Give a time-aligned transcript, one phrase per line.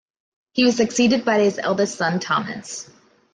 [0.53, 2.89] He was succeeded by his eldest son Thomas.